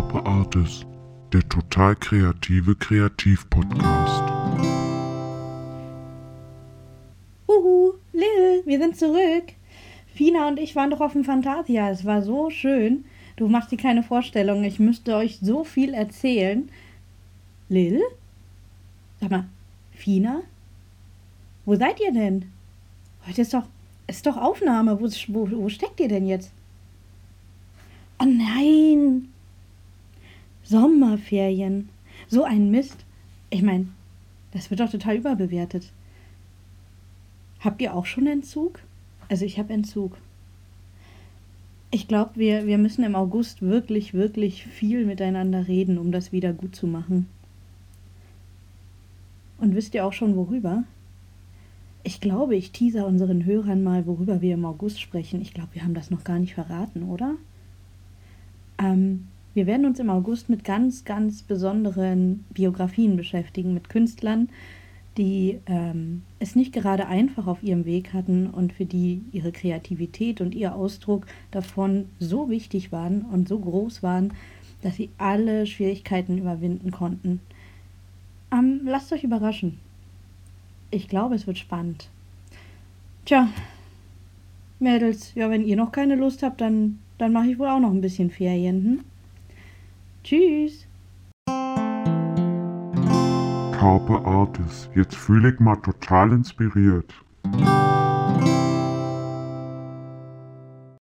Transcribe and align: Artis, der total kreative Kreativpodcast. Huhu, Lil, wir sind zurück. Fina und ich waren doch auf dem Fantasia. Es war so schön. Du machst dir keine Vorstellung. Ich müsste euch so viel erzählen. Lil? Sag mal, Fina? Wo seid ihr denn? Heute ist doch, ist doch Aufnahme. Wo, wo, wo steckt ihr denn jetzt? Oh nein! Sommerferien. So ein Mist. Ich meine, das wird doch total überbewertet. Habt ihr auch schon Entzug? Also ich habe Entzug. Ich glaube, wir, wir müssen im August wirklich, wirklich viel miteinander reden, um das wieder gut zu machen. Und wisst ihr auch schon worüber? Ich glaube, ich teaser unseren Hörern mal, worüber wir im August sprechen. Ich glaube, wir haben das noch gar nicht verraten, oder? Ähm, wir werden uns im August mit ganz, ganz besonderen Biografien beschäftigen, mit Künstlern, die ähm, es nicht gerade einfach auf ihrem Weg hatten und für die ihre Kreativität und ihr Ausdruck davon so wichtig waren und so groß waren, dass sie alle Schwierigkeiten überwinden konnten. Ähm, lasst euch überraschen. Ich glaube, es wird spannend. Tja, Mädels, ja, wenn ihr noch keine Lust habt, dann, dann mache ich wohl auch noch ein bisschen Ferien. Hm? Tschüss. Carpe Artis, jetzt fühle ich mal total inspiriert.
Artis, 0.00 0.86
der 1.32 1.46
total 1.48 1.94
kreative 1.94 2.74
Kreativpodcast. 2.74 4.22
Huhu, 7.46 7.92
Lil, 8.12 8.62
wir 8.64 8.78
sind 8.78 8.96
zurück. 8.96 9.52
Fina 10.14 10.48
und 10.48 10.58
ich 10.58 10.74
waren 10.74 10.90
doch 10.90 11.00
auf 11.00 11.12
dem 11.12 11.24
Fantasia. 11.24 11.90
Es 11.90 12.04
war 12.04 12.22
so 12.22 12.50
schön. 12.50 13.04
Du 13.36 13.48
machst 13.48 13.70
dir 13.72 13.76
keine 13.76 14.02
Vorstellung. 14.02 14.64
Ich 14.64 14.78
müsste 14.78 15.16
euch 15.16 15.38
so 15.40 15.64
viel 15.64 15.92
erzählen. 15.92 16.70
Lil? 17.68 18.00
Sag 19.20 19.30
mal, 19.30 19.44
Fina? 19.92 20.40
Wo 21.66 21.76
seid 21.76 22.00
ihr 22.00 22.12
denn? 22.12 22.46
Heute 23.26 23.42
ist 23.42 23.52
doch, 23.52 23.64
ist 24.06 24.26
doch 24.26 24.38
Aufnahme. 24.38 24.98
Wo, 25.00 25.08
wo, 25.28 25.50
wo 25.62 25.68
steckt 25.68 26.00
ihr 26.00 26.08
denn 26.08 26.26
jetzt? 26.26 26.52
Oh 28.18 28.24
nein! 28.24 29.28
Sommerferien. 30.70 31.88
So 32.28 32.44
ein 32.44 32.70
Mist. 32.70 33.04
Ich 33.50 33.62
meine, 33.62 33.88
das 34.52 34.70
wird 34.70 34.78
doch 34.78 34.90
total 34.90 35.16
überbewertet. 35.16 35.90
Habt 37.58 37.82
ihr 37.82 37.92
auch 37.92 38.06
schon 38.06 38.28
Entzug? 38.28 38.78
Also 39.28 39.44
ich 39.44 39.58
habe 39.58 39.72
Entzug. 39.72 40.16
Ich 41.90 42.06
glaube, 42.06 42.30
wir, 42.36 42.68
wir 42.68 42.78
müssen 42.78 43.02
im 43.02 43.16
August 43.16 43.62
wirklich, 43.62 44.14
wirklich 44.14 44.64
viel 44.64 45.04
miteinander 45.06 45.66
reden, 45.66 45.98
um 45.98 46.12
das 46.12 46.30
wieder 46.30 46.52
gut 46.52 46.76
zu 46.76 46.86
machen. 46.86 47.26
Und 49.58 49.74
wisst 49.74 49.94
ihr 49.94 50.06
auch 50.06 50.12
schon 50.12 50.36
worüber? 50.36 50.84
Ich 52.04 52.20
glaube, 52.20 52.54
ich 52.54 52.70
teaser 52.70 53.08
unseren 53.08 53.44
Hörern 53.44 53.82
mal, 53.82 54.06
worüber 54.06 54.40
wir 54.40 54.54
im 54.54 54.64
August 54.64 55.00
sprechen. 55.00 55.42
Ich 55.42 55.52
glaube, 55.52 55.70
wir 55.72 55.82
haben 55.82 55.94
das 55.94 56.10
noch 56.10 56.22
gar 56.22 56.38
nicht 56.38 56.54
verraten, 56.54 57.02
oder? 57.02 57.34
Ähm, 58.78 59.26
wir 59.60 59.66
werden 59.66 59.84
uns 59.84 59.98
im 59.98 60.08
August 60.08 60.48
mit 60.48 60.64
ganz, 60.64 61.04
ganz 61.04 61.42
besonderen 61.42 62.46
Biografien 62.48 63.18
beschäftigen, 63.18 63.74
mit 63.74 63.90
Künstlern, 63.90 64.48
die 65.18 65.58
ähm, 65.66 66.22
es 66.38 66.56
nicht 66.56 66.72
gerade 66.72 67.08
einfach 67.08 67.46
auf 67.46 67.62
ihrem 67.62 67.84
Weg 67.84 68.14
hatten 68.14 68.46
und 68.46 68.72
für 68.72 68.86
die 68.86 69.20
ihre 69.32 69.52
Kreativität 69.52 70.40
und 70.40 70.54
ihr 70.54 70.74
Ausdruck 70.74 71.26
davon 71.50 72.06
so 72.18 72.48
wichtig 72.48 72.90
waren 72.90 73.20
und 73.20 73.48
so 73.48 73.58
groß 73.58 74.02
waren, 74.02 74.32
dass 74.80 74.96
sie 74.96 75.10
alle 75.18 75.66
Schwierigkeiten 75.66 76.38
überwinden 76.38 76.90
konnten. 76.90 77.42
Ähm, 78.50 78.80
lasst 78.86 79.12
euch 79.12 79.24
überraschen. 79.24 79.78
Ich 80.90 81.06
glaube, 81.06 81.34
es 81.34 81.46
wird 81.46 81.58
spannend. 81.58 82.08
Tja, 83.26 83.50
Mädels, 84.78 85.34
ja, 85.34 85.50
wenn 85.50 85.66
ihr 85.66 85.76
noch 85.76 85.92
keine 85.92 86.14
Lust 86.14 86.42
habt, 86.42 86.62
dann, 86.62 86.98
dann 87.18 87.34
mache 87.34 87.50
ich 87.50 87.58
wohl 87.58 87.68
auch 87.68 87.78
noch 87.78 87.92
ein 87.92 88.00
bisschen 88.00 88.30
Ferien. 88.30 88.84
Hm? 88.84 89.09
Tschüss. 90.22 90.86
Carpe 93.72 94.20
Artis, 94.24 94.90
jetzt 94.94 95.16
fühle 95.16 95.52
ich 95.52 95.60
mal 95.60 95.76
total 95.76 96.32
inspiriert. 96.32 97.12